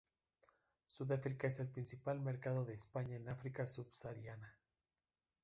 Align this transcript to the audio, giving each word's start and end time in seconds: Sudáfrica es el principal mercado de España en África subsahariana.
Sudáfrica 0.83 1.45
es 1.47 1.59
el 1.59 1.67
principal 1.67 2.19
mercado 2.19 2.65
de 2.65 2.73
España 2.73 3.17
en 3.17 3.29
África 3.29 3.67
subsahariana. 3.67 4.57